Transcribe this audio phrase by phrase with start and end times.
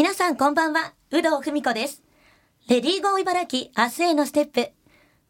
[0.00, 2.02] 皆さんこんばんは、有働文子です。
[2.68, 4.70] レディーゴー茨城明日へのステップ。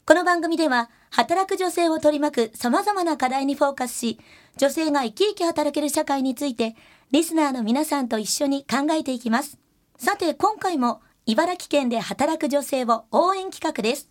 [0.07, 4.21] この番組では、働く女性を取り巻く様々な課題にフォーカスし、
[4.59, 6.77] 女性が生き生き働ける社会について、
[7.11, 9.59] リスナーの皆さんと一緒に考えていきます。
[9.99, 14.09] さて、今回も、茨城県で働く女性を応援企画です。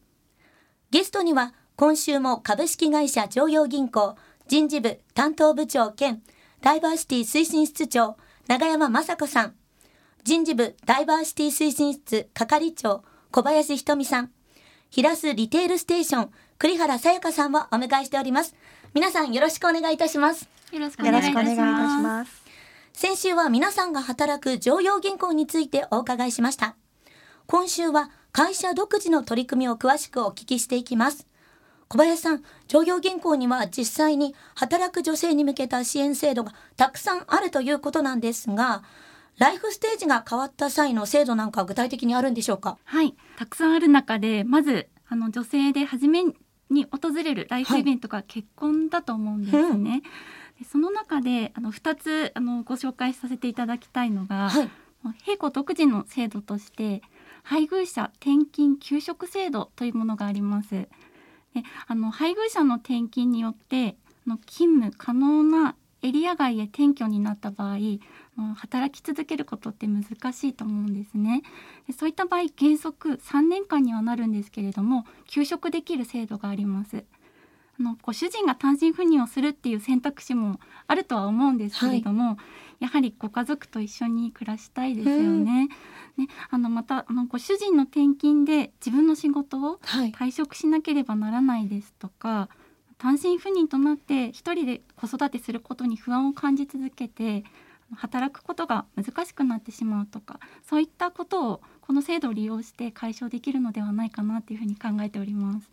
[0.91, 4.17] ゲストには、今週も株式会社常陽銀行
[4.49, 6.21] 人事部担当部長兼
[6.59, 8.17] ダイバーシティ推進室長
[8.49, 9.55] 長山雅子さん、
[10.29, 14.31] 人事部ダイバーシティ推進室係長小林ひとみさん、
[14.91, 16.29] 平須リテールステーション
[16.59, 18.53] 栗原さやかさんをお迎えしております。
[18.93, 20.47] 皆さんよろしくお願いいたします。
[20.71, 22.43] よろしくおよ願いいたします。
[22.93, 26.75] 先週は皆さんが働く常陽銀行についてお伺いしました。
[27.47, 31.25] 今週は会社独自の取り組みを詳しくお聞きしていきます。
[31.87, 38.83] 小林さん、常陽銀行には実際に働く女性に向けた支援制度がたくさんあるということなんですが、
[39.39, 42.77] ライフステージが変わった際の制度なんかは具体的にあるんでしょうか？
[42.83, 46.23] はい、たくさんある中で、まずあの女性で初め
[46.69, 50.03] に訪れるライフイベントが結婚だと思うんですね。
[50.59, 54.69] でその中であの2つあのご紹介させていただきたいのが、はい。
[55.25, 57.01] 並行独自の制度として
[57.43, 60.71] 配偶者転勤休職制度というものがあります。
[60.71, 60.89] で
[61.87, 63.95] あの配偶者の転勤によって
[64.27, 67.77] あの勤務可能なエリア外へ転居になった場合
[68.55, 71.43] 働き続けることって難しいと思うんですね。
[71.87, 77.03] でそういった場合原則3年間にはなるんですけれども休職できる制度があります。
[77.79, 82.37] あのご主人が単身赴任をするっていう選択肢もあるとは思うんですけれども、
[82.79, 85.69] やはりご家族と一緒に暮らしたいですよね。
[86.17, 90.11] ねあのまたあのご主人の転勤で自分の仕事をはい。
[90.11, 92.49] 退職しなければならないですとか
[92.99, 97.45] 単身赴任となって一人で子育てすることに不安を感じ続けて
[97.95, 105.69] 働くことが難しくなってしまうとかそういったことをこの制度を利用して解消できるのではないかなというふうに考えております。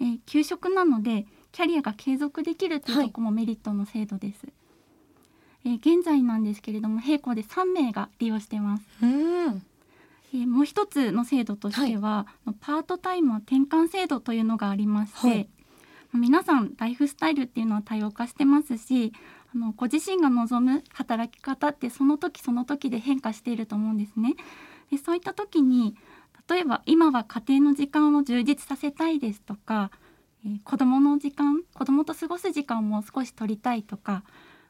[0.00, 4.46] えー休職なのでキャリアが継続できるというところもメリットの制度です。
[5.64, 8.84] えー現在なんですけれども並行で3名が利用しています。
[9.02, 9.62] うーん。
[10.32, 12.26] えーもう一つの制度としては、
[12.60, 15.48] パートタイマー転換制度というのがありまして、はい
[16.12, 19.12] 皆さんライフスタイルっていうのは多様化してますし
[19.54, 24.34] あのご自身が望む働き方ってその時その時で変化していると思うんですね。
[24.90, 25.96] でそういった時に
[26.48, 29.90] 例えば今は家庭の時間を充実させたいですとか、
[30.44, 34.24] えー子どもの時間子どもと過ごす時間をもう少し取りたいとか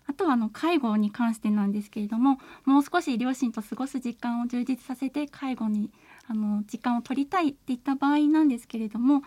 [0.06, 5.90] あとはあの介護に関してなんですけれどももう少し両親と過ごす時間を充実させて介護に
[6.26, 9.22] あの時間を取りたいっていった場合なんですけれども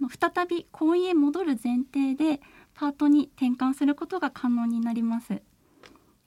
[0.00, 2.40] あの再び婚姻へ戻る前提で
[2.74, 5.32] パートに転換することが可能になります。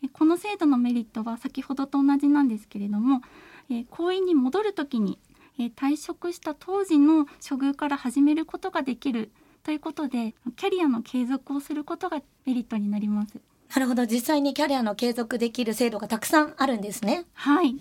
[0.04, 3.22] えこの制度のメリットは先ほどと同じなんですけれども、
[3.70, 5.20] えー婚姻に戻る時に、
[5.60, 9.32] えー退職した当時の処遇から始めることができる
[9.64, 13.40] ということでキャリアの継続をすることがメリットになります。
[13.76, 14.08] なるほど。
[14.08, 17.26] 実際にキャリアの継続できる制度がたくさんあるんですね。
[17.34, 17.76] はい。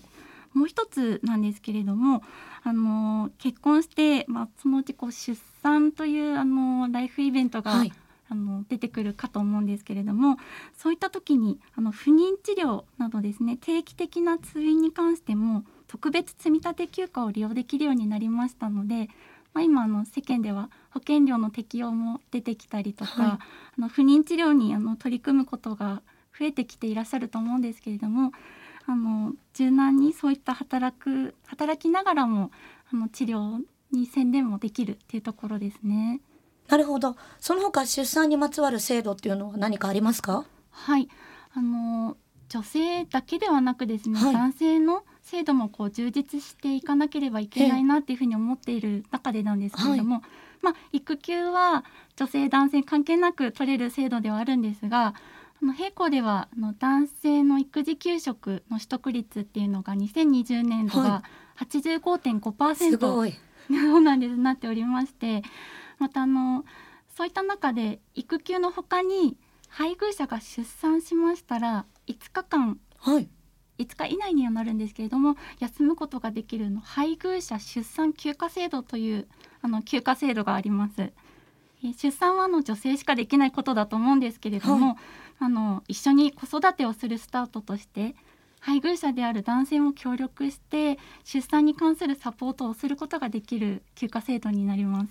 [0.54, 2.22] もう一つなんですけれども、
[2.62, 7.92] あの結婚して、まあ、そのうちこう出産というあのライフイベントが、はい。
[8.31, 10.36] あの出てくるかと思うんですけれども
[10.76, 19.09] そういった時にあの不妊治療などですね定期的な通院に関しても特別積立休暇を利用できるようになりましたので、
[19.54, 26.03] まあ、今あの世間では保険料の適用も出てきたりとか、はいあの不妊治療にあの取り組むことが
[26.38, 28.32] 増えてきていらっしゃると思うんですけれども
[28.91, 32.50] あの柔軟にそういった働く働きながらも
[32.91, 33.59] あの治療
[33.93, 36.22] に専念もできるっていうところですね。
[36.69, 37.15] なるほど。
[37.38, 40.47] その他出産にまつわる制度っていうのは何かありますか？
[40.71, 41.06] はい、
[41.53, 42.16] あの
[42.48, 50.22] 女性だけではなくですね、はい男性の制度もこう充実していかなければいけないなっていうふうに思っている中でなんですけれども、
[50.62, 51.84] まあ育休は
[52.16, 55.12] 女性男性関係なく取れる制度ではあるんですが。
[55.61, 61.23] あの並行ではあの男性の育児休職の取得率っていうのが2020年度はが
[61.60, 63.34] 85.5%、すごい。
[63.69, 65.43] そうなんですなっておりまして
[65.99, 66.65] またあの
[67.15, 69.37] そういった中で育休の他に
[69.69, 73.28] 配偶者が出産しましたら5日間はい。
[73.78, 79.28] 5日以内にはなるんですけれども休むことができるの配偶者出産休暇制度という
[79.63, 81.13] あの休暇制度があります。
[81.84, 84.97] えー出産はあの女性しかできないことだと思うんですけれども、
[85.39, 88.15] あの一緒に子育てをするスタートとして
[88.60, 95.09] 配偶者である男性も協力して出産に関するサポートをすることができる休暇制度になります。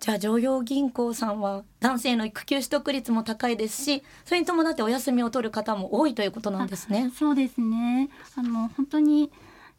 [0.00, 7.12] じゃあ常陽銀行さんは男性の育休取得率も高いですしそれに伴ってお休みを取る方も多いということなんですね。
[7.14, 8.08] そうですね。
[8.34, 9.30] あの本当に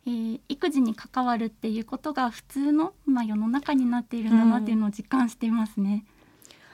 [0.05, 6.05] えー育児に関わるっていうことが普通の、まあ、世の中になっているんだなっていうのを実感していますね。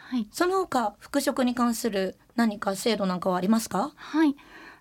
[0.09, 3.91] はい、その他復職に関する何か制度なんかはありますか？
[3.95, 4.35] はい、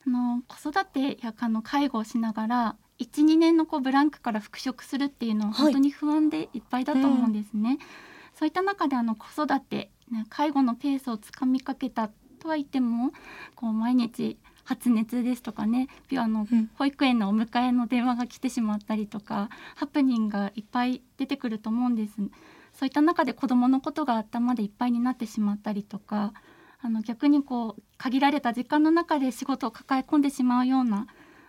[0.06, 5.62] あの子育てやあの介護をしながら12年のこうブランクから復職するっていうのははい。
[5.64, 7.78] 本当に不安でいっぱいだと思うんですね。
[8.34, 12.08] そういった中であの子育て、ね、介護のペースをつかみかけた
[12.38, 13.10] とは言っても
[13.54, 16.70] こう毎日発熱ですとかねびあのうん。
[16.74, 22.12] 保育園のお迎えの電話が来てしまったりとかハプニングがいっぱい出てくると思うんです。
[22.78, 26.32] そういった中で子どものことが頭でいっぱいになってしまったりとか
[26.80, 31.06] あの逆にこう限られた時間の中で仕事を抱え込んでしまうような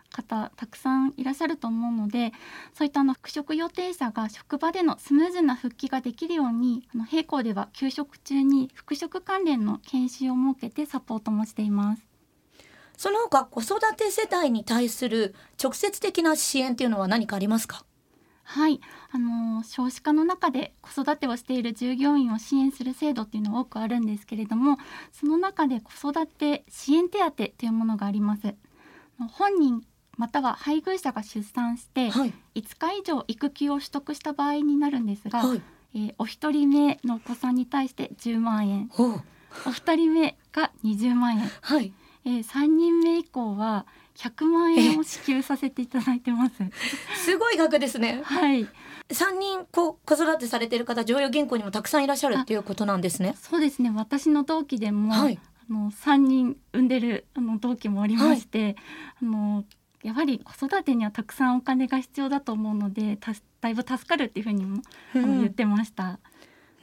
[0.09, 2.31] 方たくさんいらっしゃると思うので
[2.73, 12.07] そういったあの復職予定者が職場でのスムーズな復帰ができるようにあの並行では休職中に復職関連の研修を設けてサポートもしています。
[12.95, 17.83] その他子育て世帯に対する直接的な支援っていうのは何かありますか？
[18.49, 18.79] はい、
[19.11, 24.77] あの少子化の中で子育てをしている従業員を支援する制度っていうのは多くあるんですけれども
[25.11, 28.55] その中で子育て支援手当というものがあります。
[29.33, 29.83] 本人
[30.15, 32.33] または配偶者が出産してはい。
[32.55, 35.61] 5日以上育休を取得した場合になるんですが、はい。
[35.93, 38.89] えーお一人目のお子さんに対して10万円。
[39.65, 41.93] お二人目が20万円、はい
[42.27, 43.85] えー、3人目以降は
[44.17, 46.55] 100万円を支給させていただいてます。
[47.15, 48.21] すごい額ですね。
[48.21, 48.67] はい。
[49.09, 53.35] 三人こう子育てされている方常用銀行にもたくさんいらっしゃるっていうことなんですね。
[53.39, 53.89] そうですね。
[53.95, 55.39] 私の同期でも、はい。
[55.69, 58.75] あの3人産んでるあの同期もありまして、
[59.21, 59.63] あの
[60.03, 64.81] やはり子育てにはたくさんお金が必要だと思うのでただいぶ助かるっていうふうにも、
[65.15, 65.39] あのうん。
[65.39, 66.19] 言ってました。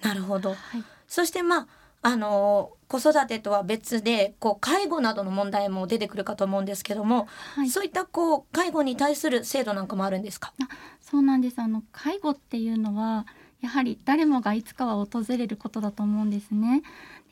[0.02, 0.50] なるほど。
[0.50, 1.66] はい、そしてまあ
[2.06, 10.52] あの子育てとは別でこう介護などの問題も出てくるかと思うんですけども、はい、そういったこう介護に対する制度なんかもあるんですか？
[11.00, 11.58] そうなんです。
[11.60, 13.26] あの介護っていうのは
[13.62, 16.82] やはり誰もがいつかは訪れることだと思うんですね。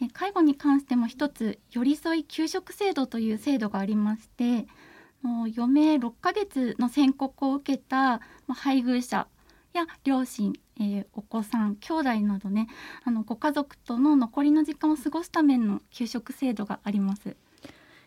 [0.01, 4.67] で介護に関しても一つ寄り添い給食制度という制度がありまして
[5.21, 9.27] もう余命6ヶ月の宣告を受けたまあ配偶者
[9.75, 12.69] や両親、えーお子さん兄弟などね
[13.05, 17.37] あのご家族との残りの時間を過ごすための給食制度があります。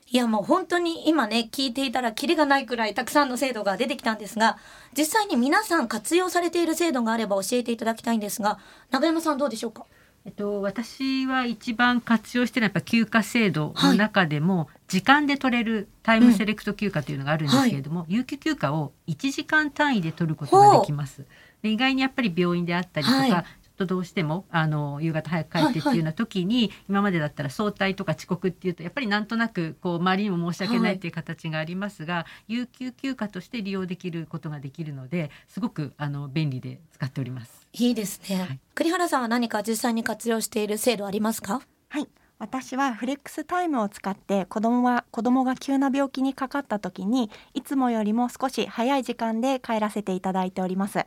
[0.07, 4.57] いやもう本当に今ね聞いていたらキリがないくらいたくさんの制度が出てきたんですが
[4.95, 8.59] 実際に皆さん活用されている制度があれば教えていただきたいんですが
[8.91, 9.87] 長山さんどうでしょうか？
[10.23, 21.25] えっと、私は一番活用してるのはやっぱ休暇制度の中でも、時間で取れるタイムセレクト休暇というのがあるんですけれども、有給休暇を1時間単位で取ることができます。
[21.65, 23.31] で意外にやっぱり病院であったりとか、はい。
[23.31, 37.67] ちょっとどうしてもあの夕方早く帰ってっていうような時に、今までだったら早退とか遅刻っていうとやっぱりなんとなくこう周りにも申し訳ないっていう形がありますが、有給休暇として利用できることができるのですごくあの便利で使っております。
[37.73, 38.59] いいですね、はい。
[38.75, 41.59] 栗原さんは何か実際に活用している制度ありますか？
[41.89, 42.07] はい。
[42.39, 51.05] 私はフレックスタイムを使って子供は子供が急な病気にかかった時にいつもよりも少し早い時間で帰らせていただいております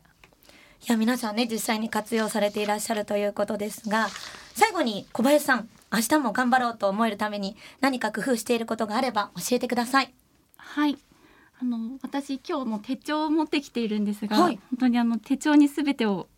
[0.87, 4.09] いや皆さんね実際に活用されていらっしゃるということですが
[4.55, 10.13] 最後に小林さん明日も頑張ろうと思えるために何か工夫していることがあれば教えてください。
[10.57, 10.99] はい。
[11.61, 14.61] あの私今日も手帳を持ってきているんですが、はい。
[14.71, 16.29] 本当にあの手帳にすべてを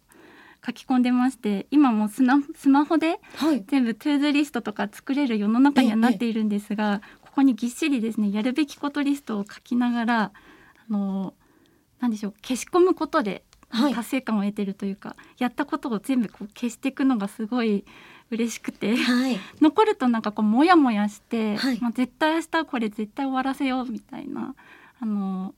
[0.65, 3.65] 書き込んでまして、今もうスマホではい。
[3.67, 10.23] 全部トゥーズリストとか作れる世の中にはなっているんですが、ここにぎっしりですねやるべきことリストを書きながら、
[10.89, 11.35] あの
[11.99, 17.85] なんでしょう消し込むことではい達成感を得てるというか、やったことを全部こう消していくのがすごい
[18.31, 18.97] 嬉しくて。
[18.97, 24.55] はい 残るとなんかこうモヤモヤして、はいまあ、絶対明日これ絶対終わらせようみたいな
[25.01, 25.55] あの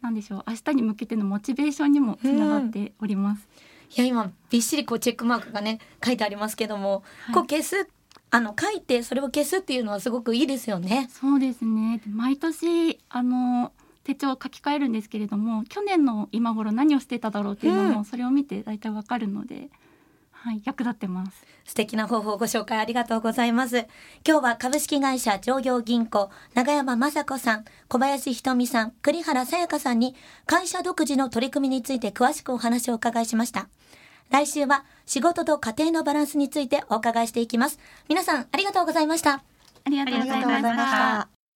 [0.00, 3.48] なんでしょう明日に向けてのモチベーションにもつながっております。
[3.96, 7.88] いや今びっしりこうチェックマークがね書いてありますけども、はいこう消す
[8.34, 11.08] あの書いてそれを消すっていうのはすごくいいですよね。
[11.12, 13.72] そうですねで毎年あの
[14.04, 19.68] 手帳を書き換えるんですけれども去年の今頃何をしてただろうっていうのも、うんそれを見て大体わかるので、
[20.32, 21.46] はい、役立ってます。
[21.64, 23.86] 素敵な方法をご紹介ありがとうございます。
[24.26, 30.16] 今日は株式会社上業銀行、長山雅子さん、小林ひとみさん、栗原さやかさんに
[30.46, 33.68] 会社独自の取り組みについて詳しくお話をお伺いしました。
[34.30, 37.78] 来週は仕事と家庭のバランスについてお伺いしていきます。
[38.08, 39.44] 皆さんありがとうございました。
[39.84, 41.31] ありがとうございました。